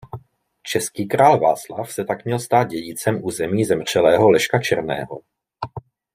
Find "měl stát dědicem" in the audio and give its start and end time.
2.25-3.19